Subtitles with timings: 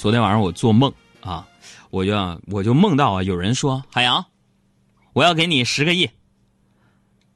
[0.00, 1.46] 昨天晚上我做梦啊，
[1.90, 4.24] 我就我就梦到啊，有人说海洋，
[5.12, 6.08] 我要给你十个亿。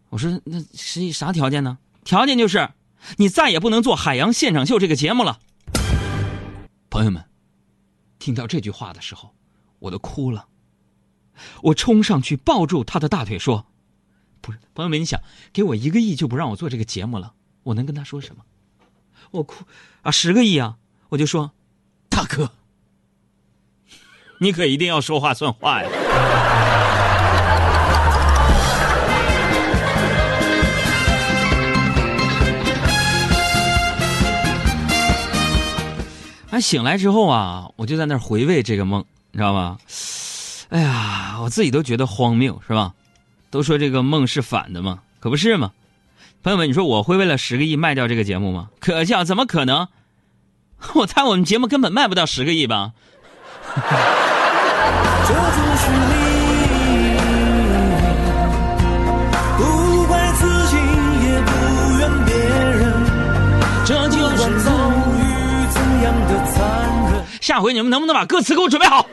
[0.08, 1.76] 我说那十亿啥条件呢？
[2.04, 2.70] 条件就是
[3.18, 5.38] 你再也不能做《海洋现场秀》这个节目了。
[6.88, 7.22] 朋友们，
[8.18, 9.34] 听到这句话的时候，
[9.78, 10.48] 我都哭了。
[11.64, 13.66] 我冲上去抱住他的大腿说
[14.40, 15.20] ：“不是，朋友们，你想
[15.52, 18.42] 给我一个亿就不让我做这个节目了，我能跟他说什么？
[19.32, 19.66] 我哭
[20.00, 20.78] 啊，十个亿啊，
[21.10, 21.52] 我就说。”
[22.14, 22.48] 大哥，
[24.38, 25.88] 你可一定要说话算话呀！
[36.52, 39.78] 啊，醒来之后啊，我就在那回味这个梦，你知道吗？
[40.68, 42.94] 哎呀，我自己都觉得荒谬，是吧？
[43.50, 45.72] 都说这个梦是反的嘛，可不是嘛？
[46.44, 48.68] 朋友们，你说我会为了十个亿卖掉这个节目吗？
[48.78, 49.88] 可笑，怎么可能？
[50.94, 52.92] 我猜我们节目根本卖不到十个亿吧。
[55.26, 55.40] 这就
[55.76, 57.16] 是你，
[59.58, 61.50] 不怪自己，也不
[61.98, 62.92] 怨别人。
[63.84, 65.20] 这就是遭遇
[65.70, 66.60] 怎样的残
[67.12, 67.24] 忍。
[67.40, 69.06] 下回你们能不能把歌词给我准备好？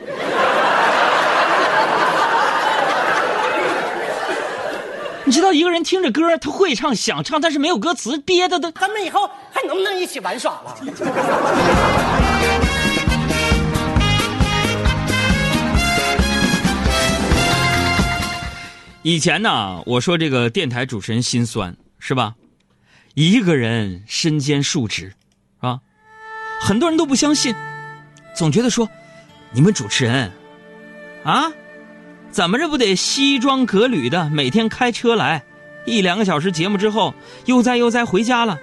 [5.32, 8.70] 知道一个人听着歌，他会唱想唱，但是没有歌词，憋的都。
[8.72, 10.76] 咱们以后还能不能一起玩耍了？
[19.02, 22.36] 以前呢，我说这个电台主持人心酸是吧？
[23.14, 25.12] 一个人身兼数职，
[25.60, 25.80] 啊？
[26.60, 27.52] 很多人都不相信，
[28.36, 28.88] 总觉得说，
[29.50, 30.30] 你们主持人，
[31.24, 31.50] 啊？
[32.32, 35.42] 怎么着不得西装革履的每天开车来，
[35.84, 38.58] 一两个小时节目之后悠哉悠哉回家了。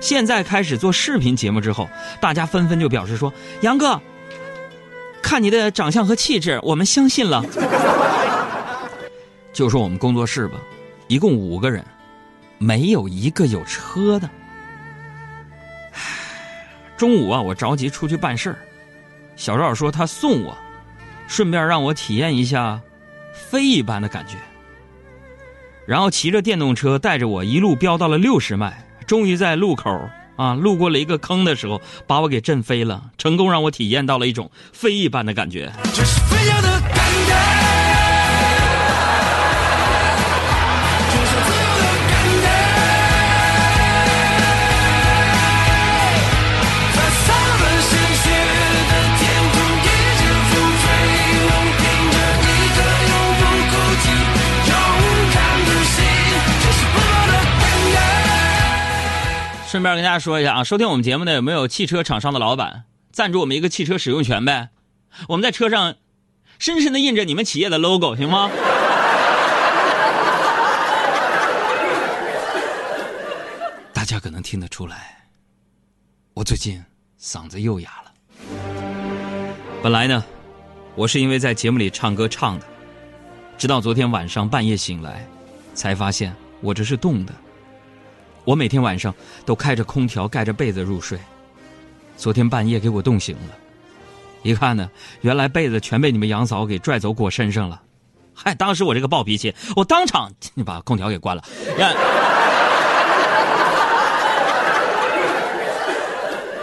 [0.00, 1.86] 现在开始做视频节目之后，
[2.20, 4.00] 大家纷纷就表示说：“杨哥，
[5.22, 7.44] 看你的长相和气质，我们相信了。
[9.52, 10.58] ”就说我们工作室吧，
[11.08, 11.84] 一共五个人，
[12.56, 14.28] 没有一个有车的。
[16.96, 18.56] 中午啊，我着急出去办事儿，
[19.36, 20.56] 小赵说他送我。
[21.32, 22.78] 顺便让我体验一下
[23.32, 24.36] 飞一般的感觉，
[25.86, 35.72] 然后骑着电动车带着我一路飙到了六十迈，终于在路口啊路过了一个坑的时候，把我给震飞了，成功让我体验到了一种飞一般的感觉。
[59.72, 64.68] 顺便跟大家说一下啊，收听我们节目的有没有汽车厂商的老板赞助我们一个汽车使用权呗？
[65.28, 65.94] 我们在车上
[66.58, 68.50] 深深的印着你们企业的 logo，行吗？
[73.94, 75.24] 大家可能听得出来，
[76.34, 76.84] 我最近
[77.18, 78.12] 嗓子又哑了。
[79.82, 80.22] 本来呢，
[80.94, 82.66] 我是因为在节目里唱歌唱的，
[83.56, 85.26] 直到昨天晚上半夜醒来，
[85.72, 87.32] 才发现我这是冻的。
[88.44, 89.14] 我每天晚上
[89.46, 91.18] 都开着空调，盖着被子入睡。
[92.16, 93.54] 昨天半夜给我冻醒了，
[94.42, 97.80] 一看呢，原来被子全被你们杨嫂给拽走裹身上了。
[98.34, 101.42] 嗨，当时我这个暴脾气，我当场就把空调给关了。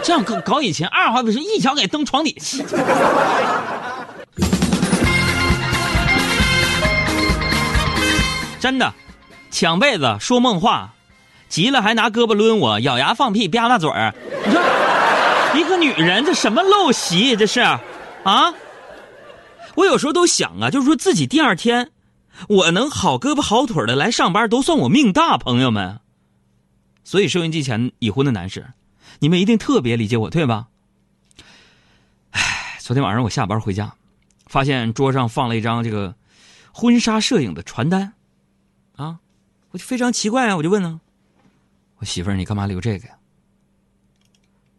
[0.02, 2.64] 这样搞搞以前，二话不说，一脚给蹬床底下。
[8.60, 8.92] 真的，
[9.50, 10.92] 抢被子说梦话。
[11.50, 14.14] 急了还拿胳膊抡我，咬牙放屁吧嗒嘴儿。
[14.46, 14.62] 你说，
[15.60, 17.36] 一个女人这什么陋习？
[17.36, 18.54] 这是，啊？
[19.74, 21.90] 我有时候都想啊，就是说自己第二天，
[22.48, 25.98] 我能好胳膊好腿的来上班，都算我命大，朋友们。
[27.02, 28.68] 所以收音机前已婚的男士，
[29.18, 30.68] 你们一定特别理解我，对吧？
[32.30, 33.92] 唉，昨天晚上我下班回家，
[34.46, 36.14] 发现桌上放了一张这个
[36.72, 38.12] 婚纱摄影的传单，
[38.94, 39.18] 啊，
[39.72, 41.00] 我就非常奇怪啊，我就问呢。
[42.00, 43.14] 我媳妇儿，你干嘛留这个呀？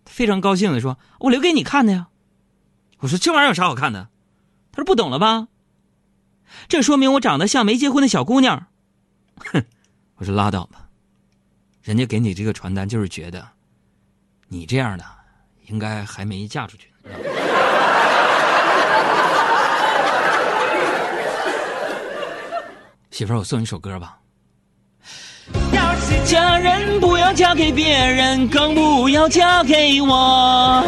[0.05, 2.07] 非常高兴的说：“我留给你看的呀。”
[2.99, 4.09] 我说：“这玩意儿有啥好看的？”
[4.73, 5.47] 他说：“不懂了吧？
[6.67, 8.67] 这说明我长得像没结婚的小姑娘。”
[9.37, 9.63] 哼，
[10.15, 10.89] 我说拉倒吧，
[11.81, 13.47] 人家给你这个传单就是觉得
[14.47, 15.05] 你这样的
[15.67, 16.91] 应该还没嫁出去。
[23.11, 24.17] 媳妇儿，我送你首歌吧。
[26.25, 30.83] 嫁人不要嫁给别人更不要嫁给我。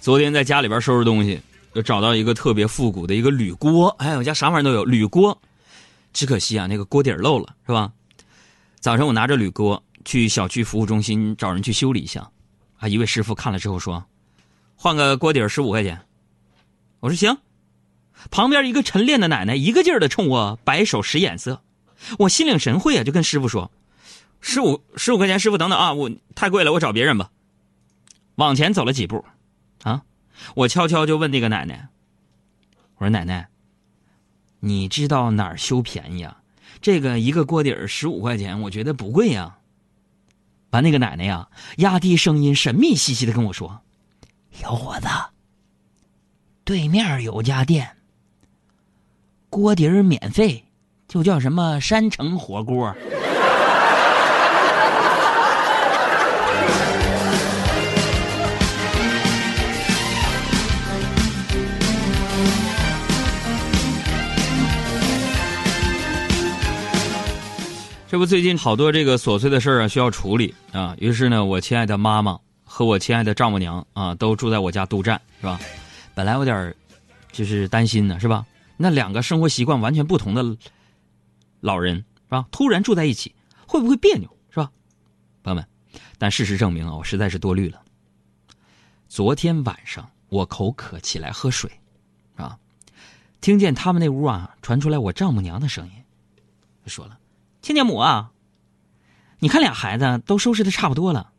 [0.00, 1.40] 昨天在家里边收拾东西
[1.72, 5.40] 又找到一个特别复古的一个铝锅哎我家啥玩意儿都有铝锅。
[6.12, 7.90] 只可惜啊那个锅底漏了是吧？
[8.80, 12.28] 早上我拿着铝锅去小区服务中心找人去修理一下
[12.76, 14.04] 啊一位师傅看了之后说
[14.76, 16.02] 换个锅底十五块钱。”
[17.00, 17.38] 我说行。
[18.30, 21.62] 旁边一个晨练的奶奶一个劲儿的冲我摆手使眼色，
[22.18, 23.70] 我心领神会啊，就跟师傅说
[24.40, 27.30] ：“十五十五块钱，师傅等等啊，我太贵了，我找别人吧。”
[28.36, 29.22] 往前走了几步，
[29.82, 30.04] 啊，
[30.54, 31.88] 我悄悄就问那个奶奶
[32.96, 33.48] ：“我说奶奶，
[34.60, 36.40] 你知道哪儿修便宜啊？
[36.80, 39.58] 这个一个锅底儿十五块钱，我觉得不贵呀。”
[40.70, 43.82] 完，那个奶奶呀，压低声音，神秘兮兮的跟我说
[44.54, 45.08] ：“小伙子，
[46.64, 47.86] 对面有家店。”
[49.50, 50.64] 锅底儿免费，
[51.06, 52.94] 就叫什么山城火锅。
[68.08, 70.94] 这不，最近好多这个琐碎的事儿啊，需要处理啊。
[71.00, 72.38] 于是呢，我亲爱的妈妈
[72.74, 75.60] 和我亲爱的丈母娘啊，都住在我家督战，是吧？
[76.12, 76.74] 本来有点
[77.30, 78.44] 就是担心呢，是吧？
[78.76, 80.44] 那两个生活习惯完全不同的
[81.60, 82.44] 老人是吧？
[82.50, 83.32] 突然住在一起，
[83.64, 84.72] 会不会别扭是吧？
[85.44, 85.64] 朋友们，
[86.18, 87.80] 但事实证明啊，我实在是多虑了。
[89.08, 91.70] 昨天晚上我口渴起来喝水，
[92.34, 92.58] 啊，
[93.40, 95.92] 听见他们那屋啊传出来我丈母娘的声音，
[96.86, 97.16] 说了
[97.62, 98.32] ：“亲家母啊，
[99.38, 101.30] 你看俩孩子都收拾的差不多了，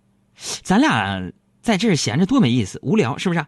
[0.63, 3.45] 咱俩在这闲着多没意思，无聊是不是？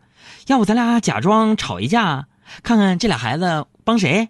[0.48, 2.28] 要不咱俩假装吵一架，
[2.64, 4.28] 看看这俩孩子。”帮谁？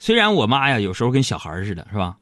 [0.00, 2.16] 虽然我妈呀有时候跟小孩似的，是吧？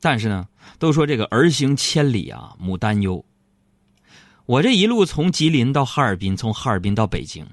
[0.00, 0.46] 但是呢，
[0.78, 3.24] 都说这个儿行千里啊，母担忧。
[4.46, 7.44] 我这一路从吉林到哈尔滨，从哈尔滨到北京，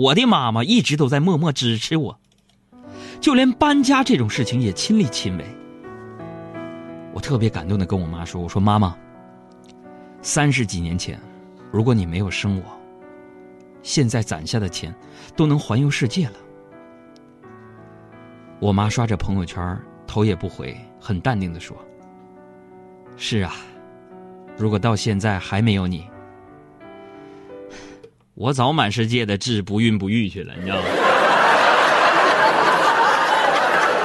[0.00, 2.18] 我的妈妈一直都在默默支持我，
[3.20, 5.44] 就连搬家这种事情也亲力亲为。
[7.12, 8.96] 我特别感动的跟我妈说：“我说妈妈，
[10.22, 11.20] 三十几年前，
[11.70, 12.64] 如果你没有生我，
[13.82, 14.94] 现在攒下的钱
[15.36, 16.36] 都能环游世界了。”
[18.58, 21.76] 我妈刷着朋友圈，头也不回，很淡定的说
[23.18, 23.52] ：“是啊，
[24.56, 26.06] 如果到现在还没有你，
[28.40, 30.82] 我早满世界的治不孕不育去了，你知道吗？”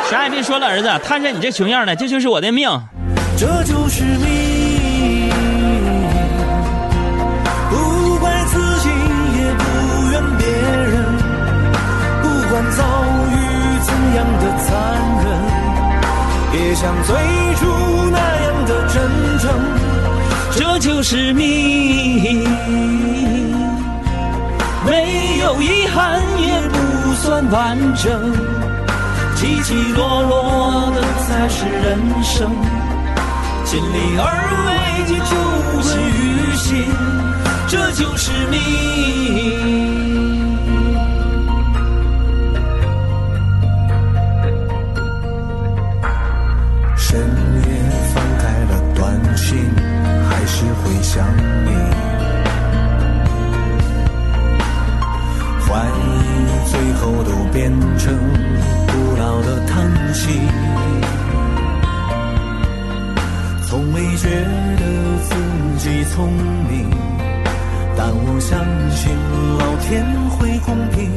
[0.11, 2.69] 啥也别说了，儿子，看着你这熊样的，这就是我的命。
[3.37, 5.29] 这就是命，
[7.69, 9.63] 不怪自己，也不
[10.11, 11.05] 怨别人，
[12.21, 12.83] 不管遭
[13.31, 13.35] 遇
[13.85, 14.67] 怎样的残
[15.23, 15.25] 忍，
[16.59, 17.15] 也像最
[17.55, 17.63] 初
[18.11, 18.99] 那样的真
[19.39, 19.47] 诚。
[20.57, 22.43] 这就是命，
[24.85, 28.33] 没有遗憾也不算完整，
[29.35, 32.51] 起起落落的才是人生。
[33.65, 34.23] 尽力而
[34.67, 34.69] 为，
[35.25, 35.35] 就
[35.81, 36.85] 会于心，
[37.67, 40.04] 这就是命。
[69.87, 71.11] 天会公平。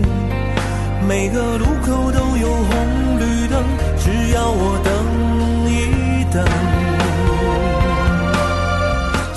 [1.08, 3.64] 每个路口都有红绿灯，
[3.98, 4.92] 只要我等
[5.72, 6.44] 一等。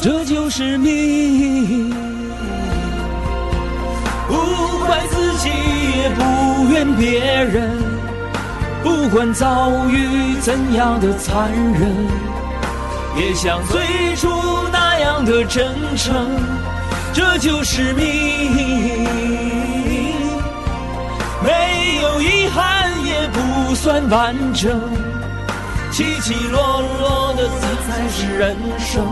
[0.01, 1.89] 这就是命，
[4.27, 4.35] 不
[4.85, 5.50] 怪自己，
[5.95, 7.69] 也不怨别人，
[8.83, 11.95] 不管遭遇怎样的残忍。
[13.15, 14.27] 也像最初
[14.73, 16.13] 那样的真诚，
[17.13, 19.08] 这就是命。
[21.44, 24.80] 没有遗憾也不算完整，
[25.91, 29.03] 起起落落的才是人生。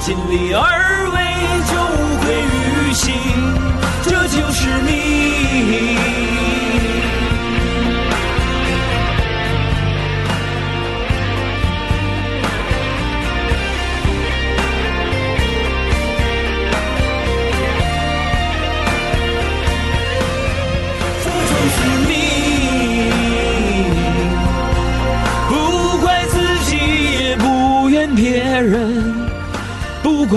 [0.00, 1.16] 尽力而为
[1.68, 3.12] 就无愧于心，
[4.04, 4.88] 这就是命。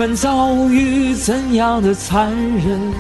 [0.02, 2.92] 管遭遇怎样的残忍，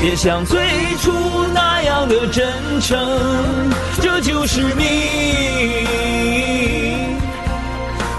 [0.00, 0.60] 别像最
[1.02, 1.10] 初
[1.52, 2.46] 那样的真
[2.80, 2.96] 诚，
[4.00, 4.86] 这就是命。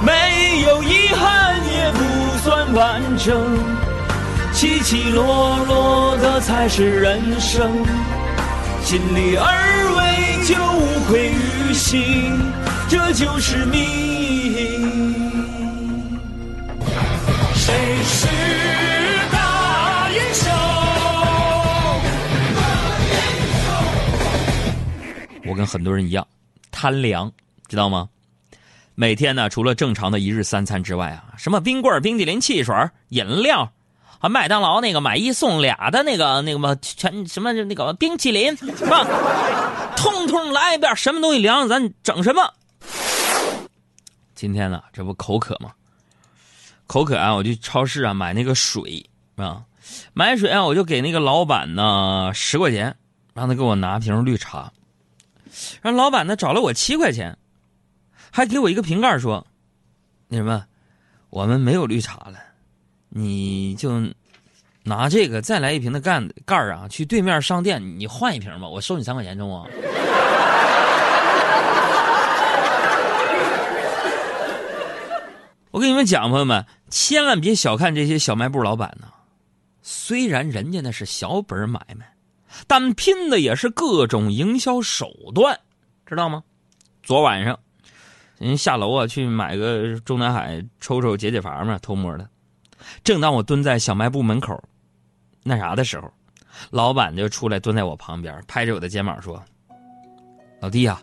[0.05, 3.57] 没有遗憾也不算完整，
[4.51, 7.71] 起起落落的才是人生。
[8.83, 9.47] 尽力而
[9.95, 12.37] 为就无愧于心，
[12.89, 14.18] 这就是命。
[25.59, 26.25] 跟很多人一样，
[26.71, 27.29] 贪凉，
[27.67, 28.07] 知道吗？
[28.95, 32.73] 每天呢，除了正常的一日三餐之外啊，什么冰棍、冰淇淋、汽水、
[33.09, 33.69] 饮料，
[34.19, 39.05] 啊，麦当劳那个买一送俩的那个那个嘛，全什么那个冰淇淋是吧？
[39.97, 42.53] 通通来一遍，什么东西凉咱整什么。
[44.33, 45.73] 今天呢，这不口渴吗？
[46.87, 49.61] 口渴啊，我去超市啊买那个水啊，
[50.13, 52.95] 买水啊，我就给那个老板呢十块钱，
[53.33, 54.71] 让他给我拿瓶绿茶。
[55.81, 57.37] 让老板呢找了我七块钱，
[58.31, 59.45] 还给我一个瓶盖说
[60.27, 60.65] ：“那什么，
[61.29, 62.39] 我们没有绿茶了，
[63.09, 64.01] 你就
[64.83, 69.67] 拿这个再来一瓶的盖盖啊，去对面商店你换一瓶吧，我收你三块钱中啊。”
[75.71, 79.07] 我跟你们讲，朋友们，千万别小看这些小卖部老板呢。
[79.83, 82.11] 虽然人家那是小本买卖，
[82.67, 85.59] 但拼的也是各种营销手段，
[86.05, 86.43] 知道吗？
[87.03, 87.59] 昨晚上，
[88.37, 92.29] 人下楼啊去买个中南海抽抽解解乏嘛，偷摸的。
[93.03, 94.61] 正当我蹲在小卖部门口，
[95.43, 96.11] 那啥的时候，
[96.69, 99.41] 老板就出来蹲在我旁边，拍着我的肩膀说
[100.61, 101.01] ：“老弟呀、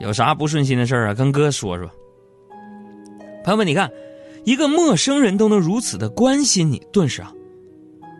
[0.00, 1.90] 有啥不顺心的事啊，跟哥说说。”
[3.44, 3.90] 朋友们，你看，
[4.44, 7.32] 一个陌生人都能如此的关心你，顿时啊，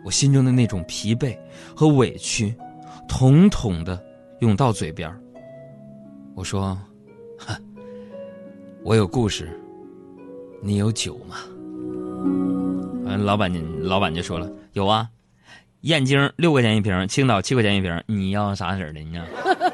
[0.03, 1.37] 我心中的那种疲惫
[1.75, 2.55] 和委屈，
[3.07, 4.01] 统统的
[4.39, 5.13] 涌到嘴边
[6.35, 6.77] 我说
[7.37, 7.55] ：“哼，
[8.83, 9.49] 我有故事，
[10.61, 11.35] 你有酒吗？”
[13.05, 13.51] 嗯，老板，
[13.81, 15.09] 老板就说了：“有啊，
[15.81, 19.25] 燕京六块钱一瓶，青岛七块钱一瓶，你要啥色儿的呢？”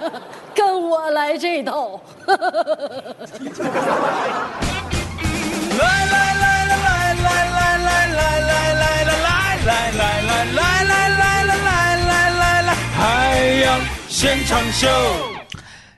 [0.56, 2.02] 跟我来这套。
[14.16, 14.88] 现场秀。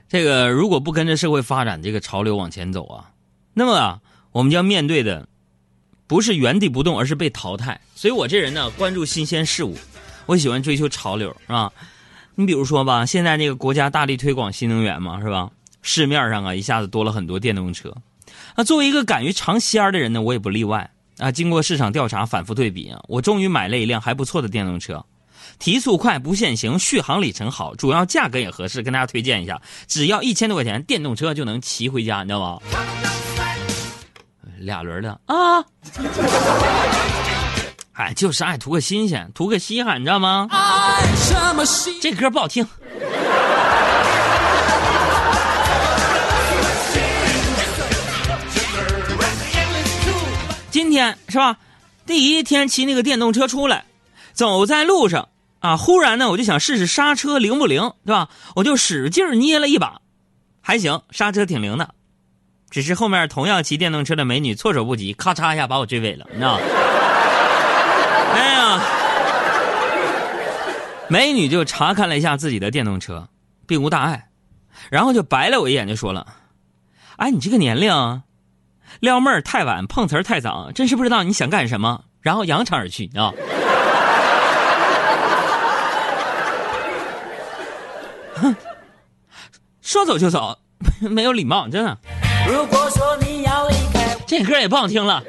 [0.08, 3.12] 这个如果不跟着社会发展这个潮流往前走啊，
[3.54, 4.00] 那么啊，
[4.32, 5.28] 我们将面对的
[6.08, 7.80] 不是原地不动，而是被淘汰。
[7.94, 9.76] 所以我这人呢，关注新鲜事物，
[10.26, 11.72] 我喜欢追求潮流，是吧？
[12.34, 15.48] 你比如说吧，现在这个国家大力推广新能源嘛，是吧？
[15.82, 17.94] 市面上啊，一下子多了很多电动车。
[18.56, 21.30] 那作为一个敢于尝鲜儿的人呢，我也不例外啊。
[21.30, 25.04] 经过市场调查，反复对比啊，我终于买了一辆还不错的电动车。
[25.58, 32.58] 提速快，不限行，续航里程好，主要价格也合适，跟大家推荐一下，只要一千多块钱，电动车就能骑回家，你知道吗？
[34.60, 35.64] 俩轮的啊，
[37.94, 40.48] 哎，就是爱图个新鲜，图个稀罕，你知道吗？
[42.00, 42.66] 这歌不好听。
[50.70, 51.56] 今天是吧？
[52.06, 53.84] 第一天骑那个电动车出来，
[54.32, 55.28] 走在路上
[55.60, 58.28] 啊，忽然呢，我就想试试刹车灵不灵，对吧？
[58.56, 60.00] 我就使劲捏了一把，
[60.60, 61.94] 还行，刹车挺灵的。
[62.70, 66.60] 只是后面同样骑电动车的美女措手不及，咔嚓一下把我追尾了，你知道？
[68.34, 68.80] 哎呀，
[71.08, 73.28] 美女就查看了一下自己的电动车，
[73.66, 74.28] 并无大碍，
[74.90, 76.26] 然后就白了我一眼，就说了
[77.16, 78.22] ：“哎，你这个年龄。”
[79.00, 82.04] 撩妹儿太晚，碰瓷儿太早，真是不知道你想干什么。
[82.20, 83.32] 然后扬长而去啊！
[88.38, 88.56] 哼，
[89.82, 90.58] 说走就走，
[91.00, 91.98] 没有礼貌，真的。
[92.48, 95.22] 如果说你要离开，这歌也不好听了。